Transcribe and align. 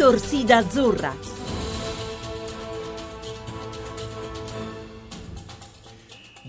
Torsida 0.00 0.56
Azzurra. 0.56 1.29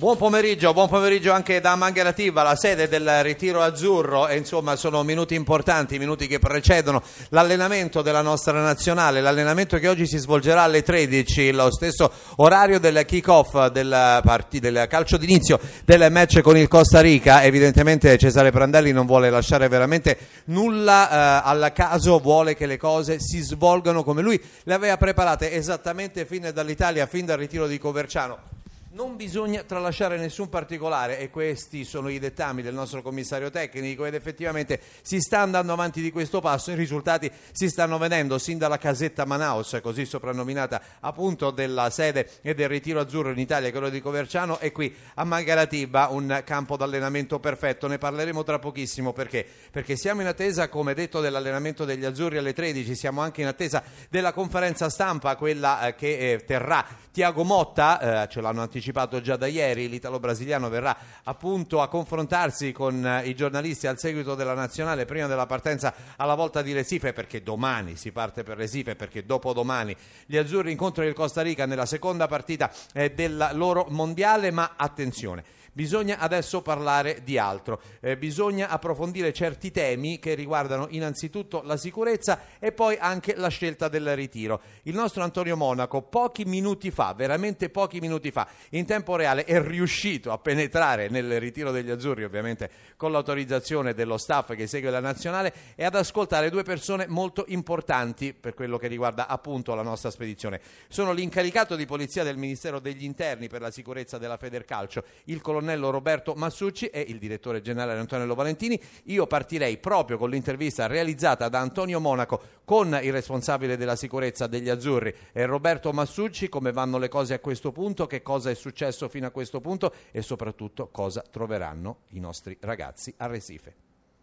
Buon 0.02 0.18
pomeriggio, 0.18 0.74
buon 0.74 0.88
pomeriggio 0.88 1.32
anche 1.32 1.62
da 1.62 1.76
Mangherativa, 1.76 2.42
la 2.42 2.56
sede 2.56 2.88
del 2.88 3.22
Ritiro 3.22 3.62
Azzurro 3.62 4.28
e 4.28 4.36
insomma 4.36 4.76
sono 4.76 5.04
minuti 5.04 5.36
importanti, 5.36 6.00
minuti 6.00 6.26
che 6.26 6.40
precedono 6.40 7.04
l'allenamento 7.30 8.02
della 8.02 8.24
nostra 8.24 8.60
nazionale, 8.64 9.22
l'allenamento 9.22 9.78
che 9.78 9.88
oggi 9.88 10.08
si 10.08 10.18
svolgerà 10.18 10.64
alle 10.64 10.82
13, 10.82 11.52
lo 11.52 11.72
stesso 11.72 12.12
orario 12.38 12.80
del 12.80 13.06
kick-off 13.06 13.68
del, 13.68 14.20
part- 14.24 14.58
del 14.58 14.88
calcio 14.90 15.18
d'inizio 15.18 15.60
del 15.86 16.12
match 16.12 16.42
con 16.42 16.58
il 16.58 16.68
Costa 16.68 17.00
Rica, 17.00 17.44
evidentemente 17.44 18.18
Cesare 18.18 18.50
Prandelli 18.50 18.92
non 18.92 19.06
vuole 19.06 19.30
lasciare 19.30 19.68
veramente 19.68 20.18
nulla 20.46 21.12
eh, 21.12 21.48
al 21.48 21.72
caso, 21.76 22.18
vuole 22.18 22.56
che 22.56 22.66
le 22.66 22.78
cose 22.78 23.20
si 23.20 23.40
svolgano 23.42 24.04
come 24.04 24.24
lui 24.24 24.42
le 24.64 24.74
aveva 24.74 24.98
preparate 24.98 25.52
esattamente 25.52 26.26
fin 26.26 26.50
dall'Italia, 26.52 27.06
fin 27.06 27.28
dal 27.28 27.38
ritiro 27.38 27.68
di 27.68 27.78
Coverciano. 27.78 28.61
Non 28.94 29.16
bisogna 29.16 29.64
tralasciare 29.64 30.18
nessun 30.18 30.50
particolare 30.50 31.18
e 31.18 31.30
questi 31.30 31.86
sono 31.86 32.10
i 32.10 32.20
dettami 32.20 32.62
del 32.62 32.74
nostro 32.74 33.02
commissario 33.02 33.50
tecnico 33.50 34.04
ed 34.04 34.16
effettivamente 34.16 34.82
si 35.02 35.22
sta 35.22 35.40
andando 35.40 35.72
avanti 35.72 36.02
di 36.02 36.12
questo 36.12 36.42
passo, 36.42 36.72
i 36.72 36.76
risultati 36.76 37.32
si 37.54 37.70
stanno 37.70 37.98
vedendo 37.98 38.38
sin 38.38 38.58
dalla 38.58 38.78
casetta 38.78 39.24
Manaus, 39.24 39.80
così 39.82 40.04
soprannominata 40.06 40.82
appunto 41.00 41.52
della 41.52 41.90
sede 41.90 42.32
e 42.42 42.54
del 42.54 42.68
ritiro 42.68 43.00
azzurro 43.00 43.30
in 43.30 43.40
Italia, 43.40 43.72
quello 43.72 43.88
di 43.88 44.02
Coverciano 44.02 44.60
e 44.60 44.74
qui 44.74 44.94
a 45.14 45.24
Mangaratiba 45.24 46.10
un 46.10 46.42
campo 46.44 46.76
d'allenamento 46.76 47.40
perfetto, 47.40 47.88
ne 47.88 47.98
parleremo 47.98 48.44
tra 48.44 48.60
pochissimo 48.60 49.14
perché? 49.14 49.48
Perché 49.72 49.96
siamo 49.96 50.20
in 50.20 50.28
attesa 50.28 50.68
come 50.68 50.94
detto 50.94 51.22
dell'allenamento 51.22 51.86
degli 51.86 52.04
azzurri 52.04 52.40
alle 52.40 52.52
13, 52.52 52.94
siamo 52.94 53.22
anche 53.22 53.40
in 53.40 53.48
attesa 53.48 53.82
della 54.10 54.34
conferenza 54.34 54.90
stampa, 54.90 55.38
quella 55.38 55.88
eh, 55.88 55.96
che 55.96 56.34
eh, 56.34 56.44
terrà 56.44 56.86
Tiago 57.10 57.46
Motta, 57.46 58.24
eh, 58.24 58.28
ce 58.28 58.42
l'hanno 58.42 58.60
anticipato 58.60 58.80
già 59.22 59.36
da 59.36 59.48
ieri, 59.48 59.90
l'italo-brasiliano 59.90 60.70
verrà 60.70 60.96
appunto 61.24 61.82
a 61.82 61.88
confrontarsi 61.88 62.72
con 62.72 63.06
eh, 63.06 63.28
i 63.28 63.36
giornalisti 63.36 63.88
al 63.88 64.00
seguito 64.00 64.36
della 64.36 64.54
nazionale 64.54 65.06
prima 65.06 65.28
della 65.28 65.46
partenza 65.46 65.94
alla 66.16 66.36
volta 66.36 66.62
di 66.62 66.74
Recife 66.74 67.14
perché 67.14 67.44
domani 67.44 67.96
si 67.96 68.12
parte 68.12 68.44
per 68.44 68.58
Recife 68.58 68.96
perché 68.96 69.26
dopodomani 69.26 69.96
gli 70.26 70.38
azzurri 70.38 70.72
incontrano 70.72 71.10
il 71.10 71.16
Costa 71.16 71.42
Rica 71.42 71.66
nella 71.66 71.86
seconda 71.86 72.28
partita 72.28 72.72
eh, 72.94 73.12
del 73.12 73.50
loro 73.54 73.86
mondiale, 73.90 74.52
ma 74.52 74.74
attenzione 74.76 75.44
Bisogna 75.74 76.20
adesso 76.20 76.62
parlare 76.62 77.22
di 77.24 77.38
altro, 77.38 77.82
eh, 78.02 78.18
bisogna 78.18 78.68
approfondire 78.68 79.32
certi 79.32 79.72
temi 79.72 80.20
che 80.20 80.34
riguardano 80.34 80.88
innanzitutto 80.90 81.62
la 81.64 81.78
sicurezza 81.78 82.42
e 82.60 82.74
poi 82.74 82.98
anche 83.00 83.36
la 83.38 83.48
scelta 83.48 83.88
del 83.88 84.14
ritiro. 84.14 84.60
Il 84.84 84.96
nostro 84.96 85.24
Antonio 85.24 85.56
Monaco 85.56 86.02
pochi 86.02 86.44
minuti 86.44 86.92
fa, 86.92 87.14
veramente 87.14 87.70
pochi 87.70 88.02
minuti 88.02 88.32
fa, 88.32 88.50
in 88.72 88.86
tempo 88.86 89.16
reale 89.16 89.46
è 89.46 89.62
riuscito 89.62 90.34
a 90.34 90.38
penetrare 90.40 91.08
nel 91.08 91.40
ritiro 91.40 91.72
degli 91.72 91.90
azzurri, 91.90 92.26
ovviamente 92.26 92.70
con 92.98 93.14
l'autorizzazione 93.14 93.94
dello 93.94 94.18
staff 94.18 94.54
che 94.56 94.68
segue 94.68 94.90
la 94.90 95.00
nazionale 95.00 95.54
e 95.76 95.86
ad 95.86 95.96
ascoltare 95.96 96.50
due 96.50 96.64
persone 96.64 97.08
molto 97.08 97.46
importanti 97.48 98.34
per 98.34 98.56
quello 98.56 98.78
che 98.78 98.88
riguarda 98.88 99.28
appunto 99.28 99.74
la 99.74 99.84
nostra 99.84 100.12
spedizione. 100.12 100.60
Sono 100.90 101.14
l'incaricato 101.14 101.78
di 101.78 101.86
polizia 101.86 102.26
del 102.26 102.36
Ministero 102.36 102.80
degli 102.80 103.06
Interni 103.06 103.48
per 103.48 103.62
la 103.62 103.72
sicurezza 103.72 104.18
della 104.18 104.36
Federcalcio, 104.36 105.06
il 105.26 105.40
colonnello 105.40 105.60
colonnello 105.62 105.92
Roberto 105.92 106.34
Massucci 106.34 106.88
e 106.88 107.06
il 107.08 107.20
direttore 107.20 107.62
generale 107.62 108.00
Antonello 108.00 108.34
Valentini. 108.34 108.80
Io 109.06 109.28
partirei 109.28 109.78
proprio 109.78 110.18
con 110.18 110.32
l'intervista 110.32 110.88
realizzata 110.88 111.48
da 111.50 111.60
Antonio 111.60 112.00
Monaco 112.00 112.42
con 112.66 112.98
il 113.02 113.12
responsabile 113.12 113.78
della 113.78 113.96
sicurezza 113.96 114.48
degli 114.48 114.70
azzurri, 114.70 115.14
Roberto 115.34 115.92
Massucci, 115.92 116.50
come 116.50 116.72
vanno 116.72 116.98
le 116.98 117.10
cose 117.10 117.36
a 117.36 117.40
questo 117.40 117.72
punto, 117.72 118.08
che 118.08 118.24
cosa 118.24 118.50
è 118.50 118.56
successo 118.56 119.08
fino 119.08 119.28
a 119.28 119.32
questo 119.32 119.62
punto 119.62 119.94
e 120.12 120.22
soprattutto 120.22 120.88
cosa 120.92 121.24
troveranno 121.30 121.98
i 122.10 122.20
nostri 122.20 122.58
ragazzi 122.60 123.14
a 123.18 123.28
Recife. 123.28 123.74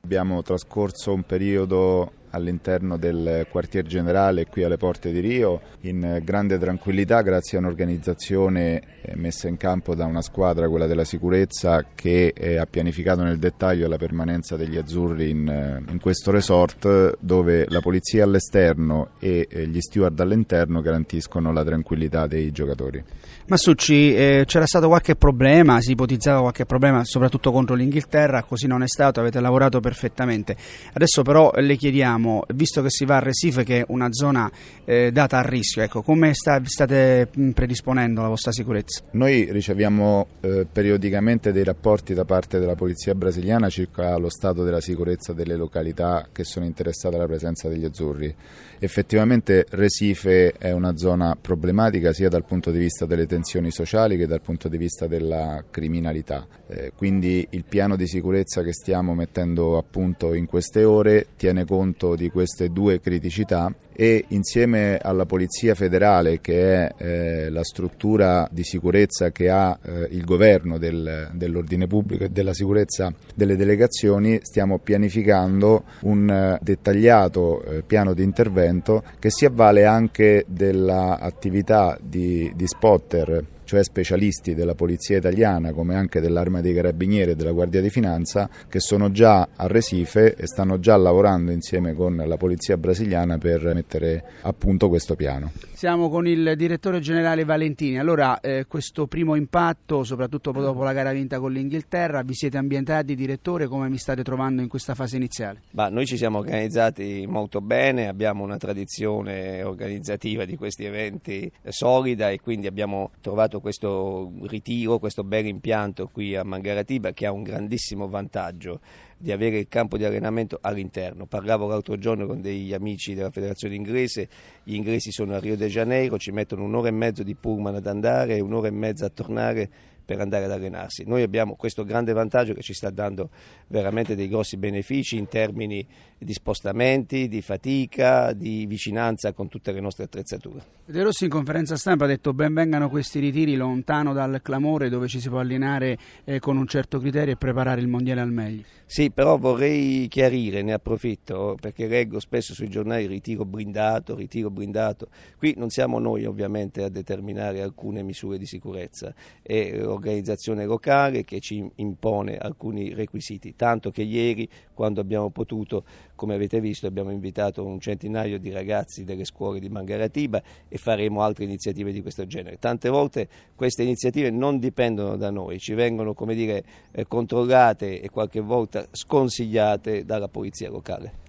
Abbiamo 0.00 0.42
trascorso 0.42 1.12
un 1.12 1.22
periodo 1.24 2.12
all'interno 2.30 2.96
del 2.96 3.46
quartier 3.50 3.84
generale 3.84 4.46
qui 4.46 4.62
alle 4.62 4.76
porte 4.76 5.12
di 5.12 5.20
Rio 5.20 5.60
in 5.82 6.20
grande 6.22 6.58
tranquillità 6.58 7.22
grazie 7.22 7.58
a 7.58 7.60
un'organizzazione 7.60 8.82
eh, 9.02 9.16
messa 9.16 9.48
in 9.48 9.56
campo 9.56 9.94
da 9.94 10.04
una 10.04 10.22
squadra, 10.22 10.68
quella 10.68 10.86
della 10.86 11.04
sicurezza, 11.04 11.84
che 11.94 12.32
eh, 12.36 12.56
ha 12.56 12.66
pianificato 12.66 13.22
nel 13.22 13.38
dettaglio 13.38 13.88
la 13.88 13.96
permanenza 13.96 14.56
degli 14.56 14.76
azzurri 14.76 15.30
in, 15.30 15.48
eh, 15.48 15.82
in 15.90 16.00
questo 16.00 16.30
resort 16.30 17.16
dove 17.20 17.66
la 17.68 17.80
polizia 17.80 18.24
all'esterno 18.24 19.10
e 19.18 19.46
gli 19.66 19.80
steward 19.80 20.18
all'interno 20.20 20.80
garantiscono 20.80 21.52
la 21.52 21.64
tranquillità 21.64 22.26
dei 22.26 22.50
giocatori. 22.50 23.02
Massucci, 23.46 24.14
eh, 24.14 24.44
c'era 24.46 24.66
stato 24.66 24.88
qualche 24.88 25.16
problema, 25.16 25.80
si 25.80 25.92
ipotizzava 25.92 26.40
qualche 26.40 26.66
problema 26.66 27.02
soprattutto 27.04 27.50
contro 27.50 27.74
l'Inghilterra, 27.74 28.42
così 28.42 28.66
non 28.66 28.82
è 28.82 28.86
stato, 28.86 29.20
avete 29.20 29.40
lavorato 29.40 29.80
perfettamente. 29.80 30.54
Adesso 30.92 31.22
però 31.22 31.50
le 31.56 31.76
chiediamo 31.76 32.17
chiediamo, 32.18 32.44
visto 32.54 32.82
che 32.82 32.90
si 32.90 33.04
va 33.04 33.16
a 33.16 33.20
Recife 33.20 33.64
che 33.64 33.80
è 33.80 33.84
una 33.88 34.08
zona 34.12 34.50
eh, 34.84 35.10
data 35.12 35.38
a 35.38 35.42
rischio, 35.42 35.82
ecco, 35.82 36.02
come 36.02 36.34
sta, 36.34 36.60
state 36.64 37.28
predisponendo 37.54 38.20
la 38.20 38.28
vostra 38.28 38.52
sicurezza? 38.52 39.02
Noi 39.12 39.50
riceviamo 39.50 40.26
eh, 40.40 40.66
periodicamente 40.70 41.52
dei 41.52 41.64
rapporti 41.64 42.14
da 42.14 42.24
parte 42.24 42.58
della 42.58 42.74
polizia 42.74 43.14
brasiliana 43.14 43.68
circa 43.68 44.16
lo 44.16 44.28
stato 44.28 44.64
della 44.64 44.80
sicurezza 44.80 45.32
delle 45.32 45.56
località 45.56 46.28
che 46.32 46.44
sono 46.44 46.66
interessate 46.66 47.16
alla 47.16 47.26
presenza 47.26 47.68
degli 47.68 47.84
azzurri. 47.84 48.34
Effettivamente 48.80 49.66
Recife 49.70 50.52
è 50.52 50.70
una 50.70 50.96
zona 50.96 51.36
problematica 51.40 52.12
sia 52.12 52.28
dal 52.28 52.44
punto 52.44 52.70
di 52.70 52.78
vista 52.78 53.06
delle 53.06 53.26
tensioni 53.26 53.70
sociali 53.70 54.16
che 54.16 54.26
dal 54.26 54.40
punto 54.40 54.68
di 54.68 54.76
vista 54.76 55.06
della 55.06 55.64
criminalità. 55.68 56.46
Eh, 56.68 56.92
quindi 56.94 57.46
il 57.50 57.64
piano 57.64 57.96
di 57.96 58.06
sicurezza 58.06 58.62
che 58.62 58.72
stiamo 58.72 59.14
mettendo 59.14 59.78
a 59.78 59.82
punto 59.82 60.32
in 60.32 60.46
queste 60.46 60.84
ore 60.84 61.28
tiene 61.36 61.64
conto 61.64 62.07
conto 62.08 62.16
di 62.16 62.30
queste 62.30 62.70
due 62.70 63.00
criticità 63.00 63.72
e 63.92 64.24
insieme 64.28 64.96
alla 64.96 65.26
Polizia 65.26 65.74
Federale 65.74 66.40
che 66.40 66.86
è 66.86 66.94
eh, 66.96 67.50
la 67.50 67.64
struttura 67.64 68.48
di 68.50 68.62
sicurezza 68.62 69.30
che 69.30 69.50
ha 69.50 69.76
eh, 69.82 70.08
il 70.10 70.24
governo 70.24 70.78
del, 70.78 71.30
dell'ordine 71.32 71.86
pubblico 71.86 72.24
e 72.24 72.28
della 72.30 72.54
sicurezza 72.54 73.12
delle 73.34 73.56
delegazioni 73.56 74.38
stiamo 74.42 74.78
pianificando 74.78 75.84
un 76.02 76.30
eh, 76.30 76.58
dettagliato 76.62 77.62
eh, 77.62 77.82
piano 77.82 78.14
di 78.14 78.22
intervento 78.22 79.02
che 79.18 79.30
si 79.30 79.44
avvale 79.44 79.84
anche 79.84 80.44
dell'attività 80.46 81.98
di, 82.00 82.52
di 82.54 82.66
spotter 82.66 83.56
cioè 83.68 83.84
specialisti 83.84 84.54
della 84.54 84.74
Polizia 84.74 85.18
italiana 85.18 85.72
come 85.72 85.94
anche 85.94 86.22
dell'Arma 86.22 86.62
dei 86.62 86.72
Carabinieri 86.72 87.32
e 87.32 87.36
della 87.36 87.52
Guardia 87.52 87.82
di 87.82 87.90
Finanza 87.90 88.48
che 88.66 88.80
sono 88.80 89.10
già 89.10 89.46
a 89.54 89.66
Recife 89.66 90.34
e 90.34 90.46
stanno 90.46 90.78
già 90.78 90.96
lavorando 90.96 91.52
insieme 91.52 91.92
con 91.92 92.16
la 92.16 92.36
Polizia 92.38 92.78
brasiliana 92.78 93.36
per 93.36 93.62
mettere 93.74 94.24
a 94.40 94.54
punto 94.54 94.88
questo 94.88 95.16
piano. 95.16 95.52
Siamo 95.74 96.08
con 96.08 96.26
il 96.26 96.54
direttore 96.56 97.00
generale 97.00 97.44
Valentini. 97.44 97.98
Allora, 97.98 98.40
eh, 98.40 98.64
questo 98.66 99.06
primo 99.06 99.34
impatto, 99.34 100.02
soprattutto 100.02 100.50
dopo 100.50 100.82
la 100.82 100.94
gara 100.94 101.12
vinta 101.12 101.38
con 101.38 101.52
l'Inghilterra, 101.52 102.22
vi 102.22 102.34
siete 102.34 102.56
ambientati, 102.56 103.14
direttore, 103.14 103.66
come 103.66 103.90
mi 103.90 103.98
state 103.98 104.24
trovando 104.24 104.62
in 104.62 104.68
questa 104.68 104.94
fase 104.94 105.16
iniziale? 105.16 105.60
Bah, 105.70 105.90
noi 105.90 106.06
ci 106.06 106.16
siamo 106.16 106.38
organizzati 106.38 107.26
molto 107.28 107.60
bene, 107.60 108.08
abbiamo 108.08 108.44
una 108.44 108.56
tradizione 108.56 109.62
organizzativa 109.62 110.46
di 110.46 110.56
questi 110.56 110.84
eventi 110.84 111.52
solida 111.68 112.30
e 112.30 112.40
quindi 112.40 112.66
abbiamo 112.66 113.10
trovato 113.20 113.57
fatto 113.58 113.60
questo 113.60 114.32
ritiro, 114.42 114.98
questo 114.98 115.24
bel 115.24 115.46
impianto 115.46 116.08
qui 116.08 116.34
a 116.34 116.44
Mangaratiba 116.44 117.12
che 117.12 117.26
ha 117.26 117.32
un 117.32 117.42
grandissimo 117.42 118.08
vantaggio 118.08 118.80
di 119.18 119.32
avere 119.32 119.58
il 119.58 119.68
campo 119.68 119.96
di 119.96 120.04
allenamento 120.04 120.58
all'interno. 120.60 121.26
Parlavo 121.26 121.66
l'altro 121.66 121.98
giorno 121.98 122.26
con 122.26 122.40
degli 122.40 122.72
amici 122.72 123.14
della 123.14 123.30
federazione 123.30 123.74
inglese, 123.74 124.28
gli 124.62 124.74
inglesi 124.74 125.10
sono 125.10 125.34
a 125.34 125.38
Rio 125.38 125.56
de 125.56 125.68
Janeiro, 125.68 126.18
ci 126.18 126.30
mettono 126.30 126.64
un'ora 126.64 126.88
e 126.88 126.92
mezzo 126.92 127.22
di 127.22 127.34
pullman 127.34 127.74
ad 127.74 127.86
andare 127.86 128.36
e 128.36 128.40
un'ora 128.40 128.68
e 128.68 128.72
mezza 128.72 129.06
a 129.06 129.10
tornare 129.10 129.68
per 130.08 130.20
andare 130.20 130.44
ad 130.44 130.52
allenarsi. 130.52 131.04
Noi 131.06 131.22
abbiamo 131.22 131.54
questo 131.54 131.84
grande 131.84 132.14
vantaggio 132.14 132.54
che 132.54 132.62
ci 132.62 132.72
sta 132.72 132.88
dando 132.88 133.28
veramente 133.66 134.14
dei 134.14 134.28
grossi 134.28 134.56
benefici 134.56 135.18
in 135.18 135.28
termini 135.28 135.86
di 136.18 136.32
spostamenti, 136.32 137.28
di 137.28 137.40
fatica, 137.40 138.32
di 138.32 138.66
vicinanza 138.66 139.32
con 139.32 139.48
tutte 139.48 139.72
le 139.72 139.80
nostre 139.80 140.04
attrezzature. 140.04 140.76
De 140.84 141.02
Rossi 141.02 141.24
in 141.24 141.30
conferenza 141.30 141.76
stampa 141.76 142.04
ha 142.04 142.08
detto 142.08 142.32
ben 142.32 142.54
vengano 142.54 142.88
questi 142.88 143.18
ritiri 143.18 143.56
lontano 143.56 144.12
dal 144.12 144.40
clamore 144.42 144.88
dove 144.88 145.06
ci 145.06 145.20
si 145.20 145.28
può 145.28 145.38
allenare 145.38 145.98
eh, 146.24 146.40
con 146.40 146.56
un 146.56 146.66
certo 146.66 146.98
criterio 146.98 147.34
e 147.34 147.36
preparare 147.36 147.80
il 147.80 147.88
mondiale 147.88 148.22
al 148.22 148.32
meglio. 148.32 148.62
Sì, 148.86 149.10
però 149.10 149.36
vorrei 149.36 150.08
chiarire, 150.08 150.62
ne 150.62 150.72
approfitto 150.72 151.58
perché 151.60 151.86
leggo 151.86 152.20
spesso 152.20 152.54
sui 152.54 152.70
giornali 152.70 153.06
ritiro 153.06 153.44
blindato, 153.44 154.14
ritiro 154.14 154.48
blindato. 154.48 155.08
Qui 155.36 155.52
non 155.58 155.68
siamo 155.68 155.98
noi 155.98 156.24
ovviamente 156.24 156.82
a 156.82 156.88
determinare 156.88 157.60
alcune 157.60 158.02
misure 158.02 158.38
di 158.38 158.46
sicurezza 158.46 159.12
e 159.42 159.78
un'organizzazione 159.82 160.64
locale 160.64 161.22
che 161.22 161.38
ci 161.40 161.70
impone 161.74 162.38
alcuni 162.38 162.94
requisiti, 162.94 163.54
tanto 163.54 163.90
che 163.90 164.02
ieri 164.02 164.48
quando 164.72 165.02
abbiamo 165.02 165.28
potuto, 165.28 165.84
come 166.18 166.34
avete 166.34 166.60
visto, 166.60 166.88
abbiamo 166.88 167.12
invitato 167.12 167.64
un 167.64 167.78
centinaio 167.78 168.40
di 168.40 168.50
ragazzi 168.50 169.04
delle 169.04 169.24
scuole 169.24 169.60
di 169.60 169.68
Mangaratiba 169.68 170.42
e 170.68 170.76
faremo 170.76 171.22
altre 171.22 171.44
iniziative 171.44 171.92
di 171.92 172.02
questo 172.02 172.26
genere. 172.26 172.58
Tante 172.58 172.88
volte 172.88 173.28
queste 173.54 173.84
iniziative 173.84 174.30
non 174.30 174.58
dipendono 174.58 175.16
da 175.16 175.30
noi, 175.30 175.60
ci 175.60 175.74
vengono 175.74 176.14
come 176.14 176.34
dire, 176.34 176.64
eh, 176.90 177.06
controllate 177.06 178.00
e 178.00 178.10
qualche 178.10 178.40
volta 178.40 178.84
sconsigliate 178.90 180.04
dalla 180.04 180.26
polizia 180.26 180.68
locale. 180.68 181.27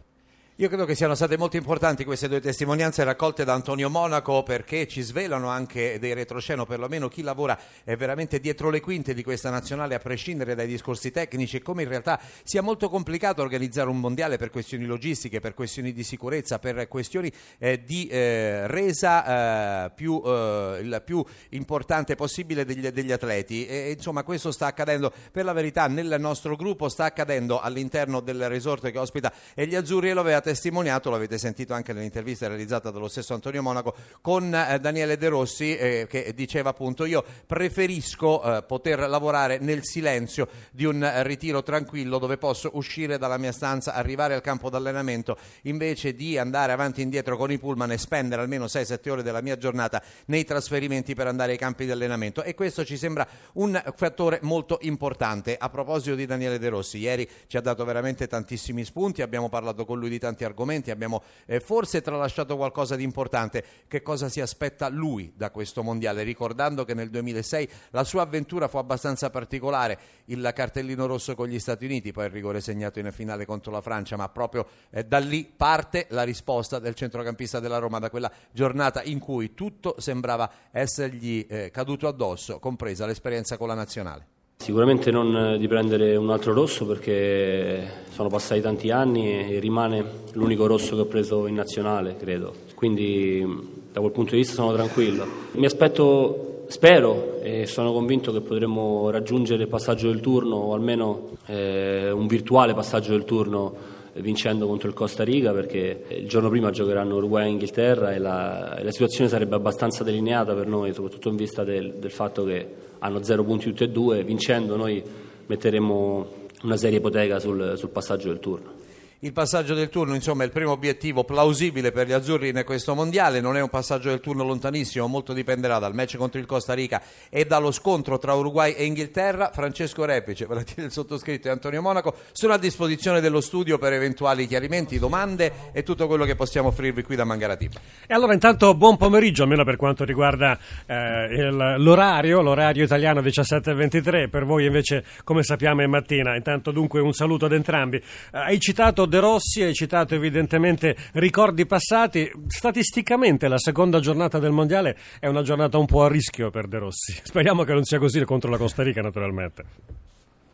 Io 0.59 0.67
credo 0.67 0.83
che 0.83 0.93
siano 0.93 1.15
state 1.15 1.37
molto 1.37 1.55
importanti 1.55 2.03
queste 2.03 2.27
due 2.27 2.41
testimonianze 2.41 3.05
raccolte 3.05 3.45
da 3.45 3.53
Antonio 3.53 3.89
Monaco 3.89 4.43
perché 4.43 4.89
ci 4.89 4.99
svelano 4.99 5.47
anche 5.47 5.99
dei 5.99 6.13
retrosceno, 6.13 6.65
perlomeno 6.65 7.07
chi 7.07 7.21
lavora 7.21 7.57
è 7.85 7.95
veramente 7.95 8.41
dietro 8.41 8.69
le 8.69 8.81
quinte 8.81 9.13
di 9.13 9.23
questa 9.23 9.49
nazionale 9.49 9.95
a 9.95 9.99
prescindere 9.99 10.55
dai 10.55 10.67
discorsi 10.67 11.11
tecnici 11.11 11.55
e 11.55 11.61
come 11.61 11.83
in 11.83 11.87
realtà 11.87 12.19
sia 12.43 12.61
molto 12.61 12.89
complicato 12.89 13.41
organizzare 13.41 13.87
un 13.87 14.01
mondiale 14.01 14.35
per 14.35 14.49
questioni 14.49 14.83
logistiche, 14.83 15.39
per 15.39 15.53
questioni 15.53 15.93
di 15.93 16.03
sicurezza, 16.03 16.59
per 16.59 16.89
questioni 16.89 17.31
eh, 17.57 17.81
di 17.81 18.07
eh, 18.07 18.67
resa 18.67 19.85
eh, 19.85 19.91
più, 19.91 20.21
eh, 20.25 20.79
il 20.81 21.01
più 21.05 21.23
importante 21.51 22.15
possibile 22.15 22.65
degli, 22.65 22.85
degli 22.89 23.13
atleti. 23.13 23.65
E, 23.65 23.91
insomma 23.91 24.23
questo 24.23 24.51
sta 24.51 24.65
accadendo 24.65 25.13
per 25.31 25.45
la 25.45 25.53
verità 25.53 25.87
nel 25.87 26.17
nostro 26.19 26.57
gruppo, 26.57 26.89
sta 26.89 27.05
accadendo 27.05 27.61
all'interno 27.61 28.19
del 28.19 28.49
resort 28.49 28.91
che 28.91 28.97
ospita 28.97 29.31
gli 29.55 29.75
azzurri 29.75 30.09
e 30.09 30.13
lo 30.13 30.19
avete 30.19 30.48
testimoniato, 30.49 31.11
l'avete 31.11 31.37
sentito 31.37 31.75
anche 31.75 31.93
nell'intervista 31.93 32.47
realizzata 32.47 32.89
dallo 32.89 33.07
stesso 33.07 33.35
Antonio 33.35 33.61
Monaco 33.61 33.93
con 34.19 34.51
eh, 34.51 34.79
Daniele 34.79 35.15
De 35.15 35.27
Rossi 35.27 35.77
eh, 35.77 36.07
che 36.09 36.33
diceva 36.33 36.71
appunto 36.71 37.05
io 37.05 37.23
preferisco 37.45 38.41
eh, 38.41 38.63
poter 38.63 39.07
lavorare 39.07 39.59
nel 39.59 39.85
silenzio 39.85 40.47
di 40.71 40.85
un 40.85 41.07
ritiro 41.21 41.61
tranquillo 41.61 42.17
dove 42.17 42.37
posso 42.37 42.71
uscire 42.73 43.19
dalla 43.19 43.37
mia 43.37 43.51
stanza, 43.51 43.93
arrivare 43.93 44.33
al 44.33 44.41
campo 44.41 44.71
d'allenamento 44.71 45.37
invece 45.63 46.15
di 46.15 46.35
andare 46.39 46.71
avanti 46.71 47.01
e 47.01 47.03
indietro 47.03 47.37
con 47.37 47.51
i 47.51 47.59
pullman 47.59 47.91
e 47.91 47.99
spendere 47.99 48.41
almeno 48.41 48.65
6-7 48.65 49.09
ore 49.11 49.21
della 49.21 49.41
mia 49.41 49.55
giornata 49.55 50.01
nei 50.25 50.45
trasferimenti 50.45 51.13
per 51.13 51.27
andare 51.27 51.51
ai 51.51 51.59
campi 51.59 51.85
di 51.85 51.91
allenamento 51.91 52.41
e 52.41 52.55
questo 52.55 52.83
ci 52.83 52.97
sembra 52.97 53.27
un 53.53 53.79
fattore 53.95 54.39
molto 54.41 54.79
importante. 54.81 55.57
A 55.59 55.69
proposito 55.69 56.15
di 56.15 56.25
Daniele 56.25 56.57
De 56.57 56.69
Rossi, 56.69 56.97
ieri 56.97 57.29
ci 57.45 57.55
ha 57.55 57.61
dato 57.61 57.85
veramente 57.85 58.27
tantissimi 58.27 58.83
spunti, 58.83 59.21
abbiamo 59.21 59.47
parlato 59.47 59.85
con 59.85 59.99
lui 59.99 60.09
di 60.09 60.17
tanti 60.17 60.37
tanti 60.39 60.43
argomenti, 60.45 60.91
abbiamo 60.91 61.21
eh, 61.45 61.59
forse 61.59 62.01
tralasciato 62.01 62.55
qualcosa 62.55 62.95
di 62.95 63.03
importante. 63.03 63.63
Che 63.87 64.01
cosa 64.01 64.29
si 64.29 64.39
aspetta 64.39 64.87
lui 64.87 65.33
da 65.35 65.51
questo 65.51 65.83
mondiale? 65.83 66.23
Ricordando 66.23 66.85
che 66.85 66.93
nel 66.93 67.09
2006 67.09 67.69
la 67.91 68.03
sua 68.03 68.21
avventura 68.21 68.67
fu 68.67 68.77
abbastanza 68.77 69.29
particolare, 69.29 69.99
il 70.25 70.49
cartellino 70.53 71.05
rosso 71.05 71.35
con 71.35 71.47
gli 71.47 71.59
Stati 71.59 71.85
Uniti, 71.85 72.11
poi 72.11 72.25
il 72.25 72.31
rigore 72.31 72.61
segnato 72.61 72.99
in 72.99 73.11
finale 73.11 73.45
contro 73.45 73.71
la 73.71 73.81
Francia, 73.81 74.15
ma 74.15 74.29
proprio 74.29 74.65
eh, 74.91 75.03
da 75.03 75.19
lì 75.19 75.45
parte 75.45 76.05
la 76.09 76.23
risposta 76.23 76.79
del 76.79 76.95
centrocampista 76.95 77.59
della 77.59 77.79
Roma, 77.79 77.99
da 77.99 78.09
quella 78.09 78.31
giornata 78.51 79.03
in 79.03 79.19
cui 79.19 79.53
tutto 79.53 79.95
sembrava 79.99 80.49
essergli 80.71 81.45
eh, 81.49 81.69
caduto 81.71 82.07
addosso, 82.07 82.59
compresa 82.59 83.05
l'esperienza 83.05 83.57
con 83.57 83.67
la 83.67 83.73
nazionale. 83.73 84.37
Sicuramente 84.61 85.09
non 85.09 85.35
eh, 85.35 85.57
di 85.57 85.69
prendere 85.69 86.17
un 86.17 86.29
altro 86.31 86.51
rosso 86.51 86.85
perché 86.85 88.03
sono 88.09 88.27
passati 88.27 88.59
tanti 88.59 88.91
anni 88.91 89.53
e 89.53 89.59
rimane 89.59 90.03
l'unico 90.33 90.67
rosso 90.67 90.95
che 90.95 91.01
ho 91.01 91.05
preso 91.05 91.47
in 91.47 91.55
nazionale, 91.55 92.17
credo. 92.17 92.53
Quindi 92.75 93.41
da 93.89 94.01
quel 94.01 94.11
punto 94.11 94.31
di 94.31 94.39
vista 94.39 94.55
sono 94.55 94.73
tranquillo. 94.73 95.25
Mi 95.53 95.65
aspetto, 95.65 96.65
spero 96.67 97.39
e 97.41 97.67
sono 97.67 97.93
convinto 97.93 98.33
che 98.33 98.41
potremo 98.41 99.09
raggiungere 99.09 99.63
il 99.63 99.69
passaggio 99.69 100.07
del 100.07 100.19
turno 100.19 100.57
o 100.57 100.73
almeno 100.73 101.37
eh, 101.45 102.11
un 102.11 102.27
virtuale 102.27 102.73
passaggio 102.73 103.11
del 103.11 103.23
turno 103.23 103.73
vincendo 104.15 104.67
contro 104.67 104.87
il 104.87 104.93
Costa 104.93 105.23
Rica 105.23 105.51
perché 105.51 106.05
il 106.09 106.27
giorno 106.27 106.49
prima 106.49 106.69
giocheranno 106.71 107.15
Uruguay 107.15 107.47
e 107.47 107.49
Inghilterra 107.51 108.13
e 108.13 108.19
la, 108.19 108.79
la 108.81 108.91
situazione 108.91 109.29
sarebbe 109.29 109.55
abbastanza 109.55 110.03
delineata 110.03 110.53
per 110.53 110.67
noi, 110.67 110.93
soprattutto 110.93 111.29
in 111.29 111.35
vista 111.35 111.63
del, 111.63 111.95
del 111.95 112.11
fatto 112.11 112.43
che 112.43 112.67
hanno 112.99 113.23
zero 113.23 113.43
punti 113.43 113.65
tutti 113.65 113.83
e 113.83 113.89
due, 113.89 114.23
vincendo 114.23 114.75
noi 114.75 115.03
metteremo 115.45 116.27
una 116.63 116.77
seria 116.77 116.97
ipoteca 116.97 117.39
sul, 117.39 117.73
sul 117.77 117.89
passaggio 117.89 118.27
del 118.27 118.39
turno 118.39 118.78
il 119.21 119.33
passaggio 119.33 119.73
del 119.73 119.89
turno, 119.89 120.15
insomma, 120.15 120.43
è 120.43 120.45
il 120.45 120.51
primo 120.53 120.71
obiettivo 120.71 121.25
plausibile 121.25 121.91
per 121.91 122.07
gli 122.07 122.13
azzurri 122.13 122.49
in 122.49 122.61
questo 122.65 122.95
mondiale. 122.95 123.41
Non 123.41 123.57
è 123.57 123.61
un 123.61 123.67
passaggio 123.67 124.07
del 124.07 124.21
turno 124.21 124.45
lontanissimo, 124.45 125.07
molto 125.07 125.33
dipenderà 125.33 125.77
dal 125.77 125.93
match 125.93 126.15
contro 126.15 126.39
il 126.39 126.45
Costa 126.45 126.73
Rica 126.73 127.01
e 127.29 127.43
dallo 127.43 127.71
scontro 127.71 128.17
tra 128.17 128.33
Uruguay 128.33 128.71
e 128.71 128.85
Inghilterra. 128.85 129.51
Francesco 129.53 130.05
Repice, 130.05 130.47
il 130.77 130.91
sottoscritto 130.91 131.49
e 131.49 131.51
Antonio 131.51 131.81
Monaco 131.81 132.15
sono 132.31 132.53
a 132.53 132.57
disposizione 132.57 133.19
dello 133.19 133.41
studio 133.41 133.77
per 133.77 133.91
eventuali 133.91 134.47
chiarimenti, 134.47 134.97
domande 134.99 135.51
e 135.73 135.83
tutto 135.83 136.07
quello 136.07 136.23
che 136.23 136.35
possiamo 136.35 136.69
offrirvi 136.69 137.03
qui 137.03 137.17
da 137.17 137.25
Mangaratiba. 137.25 137.77
E 138.07 138.13
allora, 138.13 138.31
intanto, 138.31 138.73
buon 138.73 138.95
pomeriggio, 138.95 139.43
almeno 139.43 139.65
per 139.65 139.75
quanto 139.75 140.05
riguarda 140.05 140.57
eh, 140.85 141.25
il, 141.29 141.75
l'orario, 141.79 142.41
l'orario 142.41 142.85
italiano 142.85 143.19
17.23, 143.19 144.29
per 144.29 144.45
voi 144.45 144.65
invece, 144.65 145.03
come 145.25 145.43
sappiamo, 145.43 145.81
è 145.81 145.87
mattina. 145.87 146.37
Intanto, 146.37 146.71
dunque, 146.71 147.01
un 147.01 147.11
saluto 147.11 147.47
ad 147.47 147.51
entrambi. 147.51 147.97
Eh, 147.97 148.03
hai 148.31 148.59
citato 148.59 149.07
De 149.09 149.19
Rossi, 149.19 149.63
hai 149.63 149.73
citato 149.73 150.13
evidentemente 150.13 150.95
ricordi 151.13 151.65
passati. 151.65 152.31
Statisticamente 152.45 153.47
la 153.47 153.57
seconda 153.57 153.99
giornata 153.99 154.37
del 154.37 154.51
Mondiale 154.51 154.95
è 155.19 155.25
una 155.25 155.41
giornata 155.41 155.79
un 155.79 155.87
po' 155.87 156.03
a 156.03 156.07
rischio 156.07 156.51
per 156.51 156.67
De 156.67 156.77
Rossi. 156.77 157.17
Speriamo 157.23 157.63
che 157.63 157.73
non 157.73 157.83
sia 157.83 157.97
così 157.97 158.23
contro 158.23 158.51
la 158.51 158.57
Costa 158.57 158.83
Rica, 158.83 159.01
naturalmente. 159.01 159.63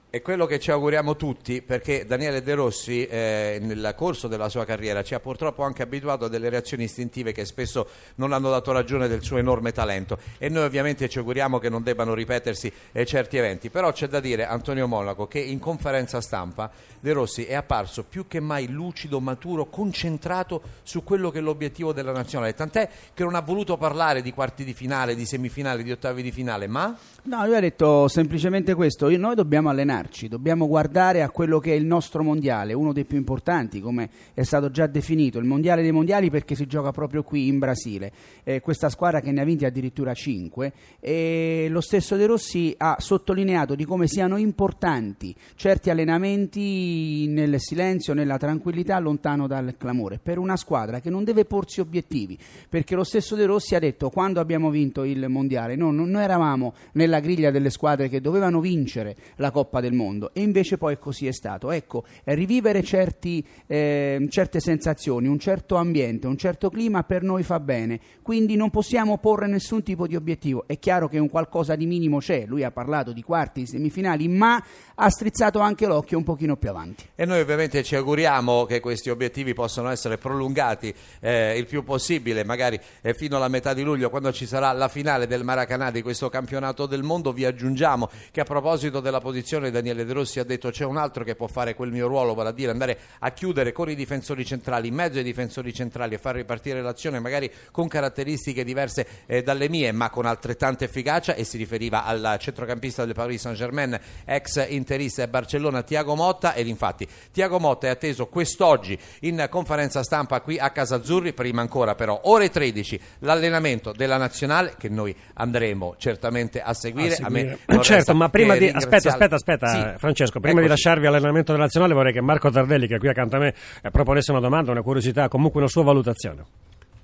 È 0.07 0.22
quello 0.22 0.46
che 0.46 0.60
ci 0.60 0.72
auguriamo 0.72 1.18
tutti 1.18 1.62
perché 1.62 2.06
Daniele 2.06 2.42
De 2.42 2.54
Rossi 2.54 3.06
eh, 3.06 3.60
nel 3.62 3.94
corso 3.98 4.30
della 4.30 4.48
sua 4.48 4.63
carriera 4.63 5.04
ci 5.04 5.13
ha 5.13 5.19
purtroppo 5.19 5.63
anche 5.63 5.84
abituato 5.84 6.24
a 6.24 6.28
delle 6.30 6.48
reazioni 6.48 6.86
istintive 6.86 7.34
che 7.34 7.44
spesso 7.44 7.90
non 8.16 8.31
hanno 8.31 8.50
dato 8.50 8.72
ragione 8.72 9.10
del 9.10 9.22
suo 9.24 9.36
enorme 9.36 9.74
talento 9.74 10.18
e 10.38 10.48
noi 10.48 10.63
ovviamente 10.63 11.10
ci 11.10 11.18
auguriamo 11.18 11.60
che 11.60 11.68
non 11.68 11.84
debbano 11.84 12.13
ripetersi 12.13 12.72
eh, 12.94 13.06
certi 13.06 13.36
eventi. 13.36 13.69
Però 13.69 13.92
c'è 13.92 14.07
da 14.07 14.22
dire, 14.22 14.46
Antonio 14.46 14.88
Monaco, 14.88 15.28
che 15.28 15.40
in 15.40 15.60
conferenza 15.60 16.22
stampa 16.22 16.72
De 16.98 17.12
Rossi 17.12 17.44
è 17.44 17.56
apparso 17.56 18.06
più 18.06 18.25
che 18.25 18.40
mai 18.40 18.69
lucido, 18.69 19.19
maturo, 19.19 19.66
concentrato 19.66 20.62
su 20.84 21.04
quello 21.04 21.30
che 21.30 21.40
è 21.40 21.42
l'obiettivo 21.42 21.92
della 21.92 22.13
nazionale. 22.13 22.54
Tant'è 22.54 22.88
che 23.13 23.24
non 23.24 23.36
ha 23.36 23.42
voluto 23.42 23.75
parlare 23.75 24.22
di 24.22 24.31
quarti 24.31 24.63
di 24.63 24.74
finale, 24.74 25.13
di 25.13 25.25
semifinale, 25.25 25.84
di 25.84 25.92
ottavi 25.92 26.22
di 26.22 26.31
finale, 26.31 26.68
ma... 26.68 26.98
No, 27.24 27.46
lui 27.46 27.56
ha 27.56 27.60
detto 27.60 28.08
semplicemente 28.08 28.75
questo, 28.75 29.10
noi 29.18 29.36
dobbiamo 29.36 29.69
allenare 29.69 30.05
fermarci, 30.06 30.28
dobbiamo 30.28 30.68
guardare 30.68 31.22
a 31.22 31.30
quello 31.30 31.60
che 31.60 31.72
è 31.72 31.75
il 31.75 31.86
nostro 31.86 32.24
mondiale, 32.24 32.74
uno 32.74 32.94
dei 32.94 33.06
più 33.06 33.18
importanti, 33.18 33.82
come 33.82 34.10
è 34.34 34.44
stato 34.44 34.70
già 34.70 34.88
definito, 34.88 35.39
il 35.39 35.46
mondiale 35.46 35.82
dei 35.82 35.91
mondiali 35.91 36.30
perché 36.30 36.56
si 36.56 36.68
gioca 36.68 36.91
proprio 36.91 37.24
qui 37.24 37.48
in 37.48 37.60
Brasile. 37.60 38.12
Eh, 38.44 38.62
questa 38.62 38.89
squadra 38.89 39.20
che 39.20 39.32
ne 39.32 39.41
ha 39.41 39.44
vinti 39.44 39.65
addirittura 39.65 40.13
5 40.13 40.74
e 41.00 41.68
lo 41.70 41.82
stesso 41.82 42.15
De 42.15 42.25
Rossi 42.25 42.74
ha 42.77 42.98
sottolineato 43.00 43.75
di 43.75 43.86
come 43.86 44.08
siano 44.08 44.38
importanti 44.38 45.36
certi 45.56 45.89
allenamenti 45.89 47.27
nel 47.27 47.60
silenzio, 47.60 48.13
nella 48.13 48.38
tranquillità, 48.38 49.00
lontano 49.00 49.48
dal 49.48 49.75
clamore, 49.77 50.20
per 50.22 50.38
una 50.38 50.56
squadra 50.56 51.00
che 51.00 51.10
non 51.10 51.24
deve 51.24 51.46
porsi 51.46 51.80
obiettivi, 51.80 52.38
perché 52.70 52.96
lo 52.96 53.03
stesso 53.03 53.36
De 53.36 53.46
Rossi 53.46 53.75
ha 53.75 53.80
detto 53.80 54.10
quando 54.10 54.39
abbiamo 54.39 54.70
vinto 54.70 55.03
il 55.03 55.27
mondiale, 55.27 55.75
no, 55.75 55.91
noi 55.91 56.22
eravamo 56.22 56.74
nella 56.94 57.20
griglia 57.20 57.51
delle 57.51 57.70
squadre 57.70 58.10
che 58.10 58.22
dovevano 58.22 58.60
vincere 58.60 59.15
la 59.38 59.51
Coppa 59.51 59.82
del 59.82 59.85
mondo 59.94 60.34
e 60.34 60.42
invece 60.42 60.77
poi 60.77 60.98
così 60.98 61.27
è 61.27 61.32
stato. 61.32 61.72
Ecco, 61.72 62.04
rivivere 62.25 62.84
certi, 62.84 63.46
eh, 63.68 64.27
certe 64.30 64.60
sensazioni, 64.60 65.27
un 65.27 65.39
certo 65.39 65.75
ambiente, 65.75 66.27
un 66.27 66.38
certo 66.38 66.70
clima 66.70 67.04
per 67.04 67.24
noi 67.24 67.44
fa 67.44 67.60
bene, 67.60 68.00
quindi 68.22 68.56
non 68.56 68.70
possiamo 68.70 69.18
porre 69.18 69.48
nessun 69.48 69.84
tipo 69.84 70.08
di 70.08 70.15
obiettivo. 70.15 70.65
È 70.68 70.77
chiaro 70.80 71.08
che 71.08 71.20
un 71.20 71.30
qualcosa 71.30 71.75
di 71.75 71.86
minimo 71.86 72.20
c'è, 72.20 72.46
lui 72.46 72.63
ha 72.63 72.72
parlato 72.72 73.12
di 73.12 73.22
quarti, 73.22 73.65
semifinali, 73.65 74.27
ma 74.27 74.63
ha 74.96 75.10
strizzato 75.10 75.60
anche 75.60 75.86
l'occhio 75.86 76.18
un 76.18 76.24
pochino 76.24 76.58
più 76.58 76.70
avanti. 76.70 77.06
E 77.15 77.25
noi 77.25 77.39
ovviamente 77.39 77.84
ci 77.84 77.96
auguriamo 77.96 78.65
che 78.65 78.80
questi 78.80 79.10
obiettivi 79.10 79.54
possano 79.54 79.89
essere 79.89 80.18
prolungati 80.18 80.94
eh, 81.20 81.58
il 81.58 81.65
più 81.65 81.84
possibile, 81.84 82.44
magari 82.44 82.80
eh, 83.01 83.13
fino 83.13 83.38
alla 83.38 83.48
metà 83.48 83.74
di 83.74 83.84
luglio, 83.84 84.10
quando 84.10 84.32
ci 84.32 84.46
sarà 84.46 84.72
la 84.72 84.88
finale 84.88 85.27
del 85.27 85.44
Maracanã 85.44 85.92
di 85.92 86.01
questo 86.01 86.30
campionato 86.30 86.86
del 86.86 87.04
mondo. 87.04 87.32
Vi 87.32 87.46
aggiungiamo 87.46 88.10
che 88.32 88.42
a 88.42 88.44
proposito 88.44 89.00
della 89.00 89.20
posizione 89.20 89.72
Daniele 89.75 90.05
De 90.05 90.13
Rossi 90.13 90.39
ha 90.39 90.46
detto 90.46 90.70
c'è 90.70 90.86
un 90.86 90.96
altro 90.96 91.25
che 91.25 91.36
può 91.36 91.48
fare 91.48 91.75
quel 91.75 91.91
mio 91.91 92.08
ruolo, 92.08 92.34
vale 92.34 92.50
a 92.50 92.51
dire 92.53 92.72
andare 92.72 92.98
a 93.20 93.32
chiudere 93.32 93.74
con 93.74 93.89
i 93.89 93.96
difensori 93.96 94.46
centrali, 94.46 94.88
in 94.88 94.94
mezzo 94.94 95.17
ai 95.17 95.24
difensori 95.24 95.74
centrali 95.74 96.15
e 96.15 96.17
far 96.17 96.36
ripartire 96.36 96.82
l'azione 96.82 97.20
magari 97.20 97.51
con 97.72 97.88
caratteristiche 97.88 98.63
diverse 98.63 99.05
eh, 99.25 99.44
dalle 99.44 99.67
mie, 99.67 99.91
ma 99.91 100.10
con 100.10 100.25
altrettanta 100.25 100.86
efficacia 100.86 101.34
e 101.34 101.44
si 101.44 101.58
riferiva 101.58 102.05
al 102.05 102.38
centrocampista 102.39 103.03
del 103.03 103.13
Paris 103.13 103.41
Saint-Germain, 103.41 104.00
ex 104.24 104.65
interista 104.70 105.24
e 105.24 105.27
Barcellona, 105.27 105.84
Tiago 105.84 106.15
Motta 106.15 106.53
ed 106.53 106.67
infatti 106.67 107.08
Tiago 107.32 107.60
Motta 107.60 107.88
è 107.88 107.89
atteso 107.89 108.27
quest'oggi 108.27 108.98
in 109.22 109.48
conferenza 109.50 110.03
stampa 110.03 110.39
qui 110.41 110.58
a 110.58 110.70
Casa 110.70 110.96
Azzurri, 110.96 111.34
prima 111.34 111.62
ancora 111.62 111.96
però 111.96 112.22
ore 112.24 112.50
13 112.50 113.00
l'allenamento 113.20 113.91
della 113.91 114.17
nazionale 114.17 114.75
che 114.77 114.89
noi 114.89 115.15
andremo 115.34 115.96
certamente 115.98 116.62
a 116.62 116.74
seguire. 116.74 117.13
A 117.13 117.17
seguire. 117.17 117.60
A 117.65 117.79
certo, 117.82 118.15
ma 118.15 118.29
prima 118.29 118.55
di 118.55 118.67
aspetta, 118.67 119.10
aspetta, 119.10 119.36
aspetta, 119.36 119.64
sì. 119.67 119.98
Francesco, 119.98 120.39
prima 120.39 120.60
Eccoci. 120.60 120.63
di 120.63 120.69
lasciarvi 120.69 121.05
all'allenamento 121.07 121.51
della 121.51 121.63
nazionale 121.63 121.93
vorrei 121.93 122.13
che 122.13 122.22
Marco 122.22 122.50
Tardelli 122.50 122.88
che 122.88 122.95
è 122.95 123.00
qui 123.00 123.10
accanto 123.10 123.36
a 123.36 123.39
me 123.39 123.53
eh, 123.81 123.89
proponesse 123.89 124.31
una 124.31 124.39
domanda, 124.39 124.72
una 124.72 124.81
curiosità, 124.81 125.27
comunque 125.27 125.60
una 125.60 125.69
sua 125.69 125.84
valutazione 125.84 126.43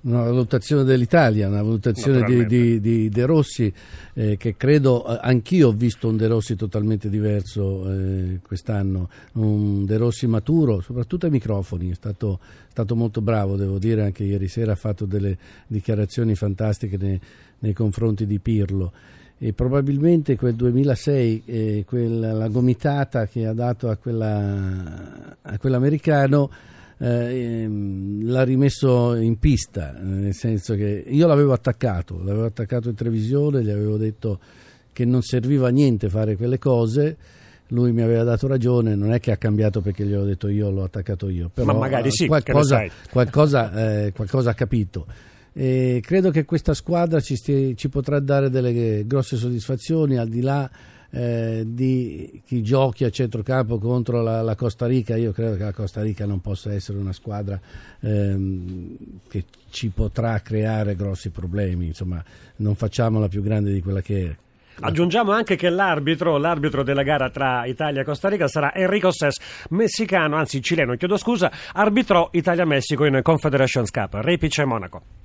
una 0.02 0.24
valutazione 0.24 0.84
dell'Italia, 0.84 1.48
una 1.48 1.62
valutazione 1.62 2.24
di, 2.24 2.46
di, 2.46 2.80
di, 2.80 3.10
De 3.10 3.26
Rossi 3.26 3.72
eh, 4.14 4.36
che 4.38 4.56
credo 4.58 5.06
eh, 5.06 5.20
anch'io 5.22 5.68
ho 5.68 5.72
visto 5.74 6.08
un 6.08 6.18
De 6.18 6.28
Rossi 6.28 6.56
totalmente 6.56 7.10
diverso 7.10 7.92
eh, 7.92 8.40
quest'anno, 8.42 9.10
un 9.34 9.86
De 9.86 9.98
Rossi 9.98 10.26
maturo, 10.26 10.82
soprattutto 10.82 11.26
ai 11.26 11.32
microfoni, 11.32 11.92
è 11.92 11.96
stato, 11.96 12.40
stato, 12.70 12.96
molto 12.96 13.22
bravo, 13.22 13.56
devo 13.56 13.78
dire, 13.78 14.04
anche 14.04 14.24
ieri 14.24 14.48
sera 14.48 14.72
ha 14.72 14.76
fatto 14.76 15.06
delle 15.06 15.38
dichiarazioni 15.68 16.34
fantastiche 16.34 16.98
nei, 16.98 17.20
nei 17.60 17.74
confronti 17.74 18.26
di 18.26 18.40
Pirlo. 18.40 18.92
E 19.44 19.54
probabilmente 19.54 20.36
quel 20.36 20.54
2006, 20.54 21.44
eh, 21.48 21.84
quella, 21.88 22.32
la 22.32 22.48
gomitata 22.48 23.26
che 23.26 23.48
ha 23.48 23.54
dato 23.54 23.90
a, 23.90 23.96
quella, 23.96 25.36
a 25.42 25.58
quell'americano 25.58 26.52
eh, 27.00 27.64
ehm, 27.64 28.30
l'ha 28.30 28.44
rimesso 28.44 29.16
in 29.16 29.40
pista, 29.40 29.94
nel 30.00 30.36
senso 30.36 30.76
che 30.76 31.06
io 31.08 31.26
l'avevo 31.26 31.54
attaccato, 31.54 32.22
l'avevo 32.24 32.46
attaccato 32.46 32.90
in 32.90 32.94
televisione, 32.94 33.64
gli 33.64 33.72
avevo 33.72 33.98
detto 33.98 34.40
che 34.94 35.06
non 35.06 35.24
serviva 35.24 35.70
a 35.70 35.72
niente 35.72 36.08
fare 36.08 36.36
quelle 36.36 36.60
cose, 36.60 37.18
lui 37.70 37.92
mi 37.94 38.04
aveva 38.04 38.24
dato 38.24 38.46
ragione, 38.46 38.94
non 38.94 39.12
è 39.12 39.20
che 39.20 39.32
ha 39.32 39.38
cambiato 39.38 39.82
perché 39.82 40.06
gli 40.06 40.14
ho 40.14 40.24
detto 40.24 40.50
io, 40.50 40.70
l'ho 40.70 40.84
attaccato 40.84 41.30
io, 41.30 41.50
però 41.52 41.74
Ma 41.74 41.80
magari 41.80 42.12
sì, 42.12 42.28
qualcosa, 42.28 42.86
qualcosa, 43.10 44.04
eh, 44.04 44.12
qualcosa 44.12 44.52
ha 44.52 44.54
capito. 44.54 45.08
E 45.54 46.02
credo 46.04 46.32
che 46.32 46.46
questa 46.46 46.74
squadra 46.74 47.20
ci, 47.20 47.36
stia, 47.36 47.74
ci 47.74 47.90
potrà 47.90 48.20
dare 48.20 48.50
delle 48.50 49.06
grosse 49.06 49.36
soddisfazioni 49.36 50.18
al 50.18 50.30
di 50.30 50.42
là 50.42 50.70
eh, 51.12 51.64
di 51.66 52.42
chi 52.46 52.64
giochi 52.64 53.04
a 53.04 53.10
centrocampo 53.10 53.78
contro 53.78 54.22
la, 54.22 54.42
la, 54.42 54.56
Costa 54.56 54.86
Rica, 54.86 55.18
io 55.18 55.32
credo 55.34 55.58
che 55.58 55.64
la 55.64 55.74
Costa 55.74 56.02
Rica 56.02 56.26
non 56.26 56.40
possa 56.40 56.74
essere 56.74 56.98
una 56.98 57.12
squadra 57.12 57.60
ehm, 58.00 58.96
che 59.28 59.44
ci 59.70 59.90
potrà 59.90 60.40
creare 60.40 60.96
grossi 60.96 61.30
problemi, 61.30 61.88
insomma 61.88 62.24
non 62.58 62.76
facciamola 62.76 63.28
più 63.28 63.42
grande 63.42 63.74
di 63.74 63.82
quella 63.82 64.02
che 64.02 64.30
è. 64.30 64.36
Aggiungiamo 64.84 65.32
anche 65.32 65.58
che 65.58 65.70
l'arbitro, 65.70 66.38
l'arbitro 66.38 66.82
della 66.82 67.04
gara 67.04 67.30
tra 67.30 67.66
Italia 67.66 68.02
e 68.02 68.06
Costa 68.06 68.30
Rica 68.30 68.48
sarà 68.48 68.74
Enrico 68.74 69.12
Ses, 69.12 69.68
messicano, 69.72 70.38
anzi 70.38 70.62
cileno, 70.62 70.96
chiedo 70.96 71.18
scusa, 71.18 71.52
arbitrò 71.74 72.30
Italia-Messico 72.32 73.04
in 73.04 73.20
Confederations 73.22 73.92
Cup, 73.92 74.14
Repice 74.14 74.64
Monaco. 74.64 75.21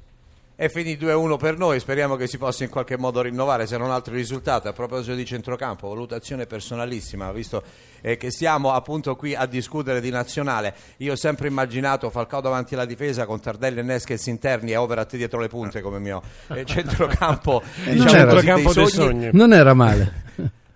È 0.58 0.70
finito 0.70 1.04
2-1 1.04 1.36
per 1.36 1.58
noi, 1.58 1.78
speriamo 1.78 2.16
che 2.16 2.26
si 2.26 2.38
possa 2.38 2.64
in 2.64 2.70
qualche 2.70 2.96
modo 2.96 3.20
rinnovare 3.20 3.66
se 3.66 3.76
non 3.76 3.90
altro 3.90 4.14
risultato. 4.14 4.68
A 4.68 4.72
proposito 4.72 5.14
di 5.14 5.26
centrocampo, 5.26 5.86
valutazione 5.86 6.46
personalissima, 6.46 7.30
visto 7.30 7.62
eh, 8.00 8.16
che 8.16 8.30
siamo 8.30 8.72
appunto 8.72 9.16
qui 9.16 9.34
a 9.34 9.44
discutere 9.44 10.00
di 10.00 10.08
nazionale. 10.08 10.74
Io 10.98 11.12
ho 11.12 11.16
sempre 11.16 11.48
immaginato 11.48 12.08
Falcao 12.08 12.40
davanti 12.40 12.72
alla 12.72 12.86
difesa 12.86 13.26
con 13.26 13.38
Tardelli 13.38 13.80
e 13.80 13.82
Neskes 13.82 14.24
interni 14.28 14.70
e 14.70 14.76
Overat 14.76 15.14
dietro 15.14 15.40
le 15.40 15.48
punte 15.48 15.82
come 15.82 15.98
mio 15.98 16.22
eh, 16.46 16.64
centrocampo. 16.64 17.62
diciamo 17.84 18.04
non, 18.04 18.14
era, 18.14 18.30
centrocampo 18.32 18.72
dei 18.72 18.86
sogni. 18.88 19.28
non 19.32 19.52
era 19.52 19.74
male. 19.74 20.24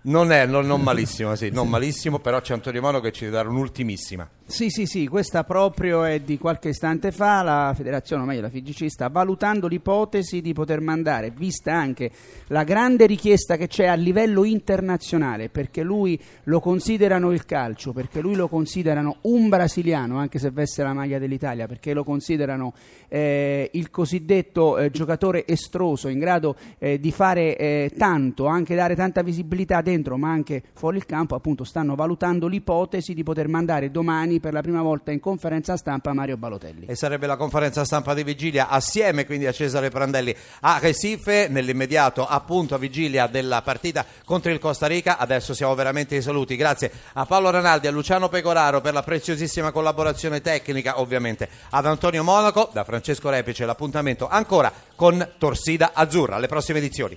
Non 0.02 0.30
è 0.30 0.44
non, 0.44 0.66
non 0.66 0.82
malissimo, 0.82 1.34
sì, 1.36 1.48
non 1.48 1.70
malissimo, 1.70 2.18
però 2.18 2.38
c'è 2.42 2.52
Antonio 2.52 2.82
Mono 2.82 3.00
che 3.00 3.12
ci 3.12 3.20
deve 3.24 3.36
dare 3.36 3.48
un'ultimissima. 3.48 4.28
Sì, 4.50 4.68
sì, 4.68 4.84
sì, 4.84 5.06
questa 5.06 5.44
proprio 5.44 6.02
è 6.02 6.18
di 6.18 6.36
qualche 6.36 6.70
istante 6.70 7.12
fa, 7.12 7.40
la 7.42 7.72
federazione, 7.72 8.24
o 8.24 8.26
meglio 8.26 8.40
la 8.40 8.50
FIGC, 8.50 8.90
sta 8.90 9.06
valutando 9.06 9.68
l'ipotesi 9.68 10.40
di 10.40 10.52
poter 10.52 10.80
mandare, 10.80 11.30
vista 11.30 11.72
anche 11.72 12.10
la 12.48 12.64
grande 12.64 13.06
richiesta 13.06 13.56
che 13.56 13.68
c'è 13.68 13.86
a 13.86 13.94
livello 13.94 14.42
internazionale, 14.42 15.50
perché 15.50 15.84
lui 15.84 16.20
lo 16.44 16.58
considerano 16.58 17.30
il 17.30 17.44
calcio, 17.46 17.92
perché 17.92 18.20
lui 18.20 18.34
lo 18.34 18.48
considerano 18.48 19.18
un 19.22 19.48
brasiliano, 19.48 20.18
anche 20.18 20.40
se 20.40 20.50
veste 20.50 20.82
la 20.82 20.94
maglia 20.94 21.20
dell'Italia, 21.20 21.68
perché 21.68 21.94
lo 21.94 22.02
considerano 22.02 22.74
eh, 23.06 23.70
il 23.72 23.88
cosiddetto 23.90 24.78
eh, 24.78 24.90
giocatore 24.90 25.46
estroso, 25.46 26.08
in 26.08 26.18
grado 26.18 26.56
eh, 26.78 26.98
di 26.98 27.12
fare 27.12 27.56
eh, 27.56 27.92
tanto, 27.96 28.46
anche 28.46 28.74
dare 28.74 28.96
tanta 28.96 29.22
visibilità 29.22 29.80
dentro, 29.80 30.16
ma 30.16 30.28
anche 30.30 30.60
fuori 30.74 30.96
il 30.96 31.06
campo, 31.06 31.36
appunto 31.36 31.62
stanno 31.62 31.94
valutando 31.94 32.48
l'ipotesi 32.48 33.14
di 33.14 33.22
poter 33.22 33.46
mandare 33.46 33.92
per 34.40 34.52
la 34.52 34.60
prima 34.62 34.82
volta 34.82 35.12
in 35.12 35.20
conferenza 35.20 35.76
stampa 35.76 36.12
Mario 36.12 36.36
Balotelli. 36.36 36.86
E 36.86 36.96
sarebbe 36.96 37.26
la 37.26 37.36
conferenza 37.36 37.84
stampa 37.84 38.14
di 38.14 38.24
vigilia 38.24 38.68
assieme 38.68 39.26
quindi 39.26 39.46
a 39.46 39.52
Cesare 39.52 39.90
Prandelli 39.90 40.34
a 40.60 40.78
Recife 40.80 41.48
nell'immediato 41.48 42.26
appunto 42.26 42.74
a 42.74 42.78
vigilia 42.78 43.26
della 43.26 43.62
partita 43.62 44.04
contro 44.24 44.50
il 44.50 44.58
Costa 44.58 44.86
Rica. 44.86 45.18
Adesso 45.18 45.54
siamo 45.54 45.74
veramente 45.74 46.16
ai 46.16 46.22
saluti. 46.22 46.56
Grazie 46.56 46.90
a 47.12 47.26
Paolo 47.26 47.50
Ranaldi, 47.50 47.86
a 47.86 47.90
Luciano 47.90 48.28
Pecoraro 48.28 48.80
per 48.80 48.94
la 48.94 49.02
preziosissima 49.02 49.70
collaborazione 49.70 50.40
tecnica, 50.40 51.00
ovviamente 51.00 51.48
ad 51.70 51.86
Antonio 51.86 52.24
Monaco, 52.24 52.70
da 52.72 52.84
Francesco 52.84 53.30
Repice 53.30 53.64
l'appuntamento 53.64 54.28
ancora 54.28 54.72
con 54.96 55.34
Torsida 55.38 55.92
Azzurra. 55.94 56.36
Alle 56.36 56.48
prossime 56.48 56.78
edizioni. 56.78 57.16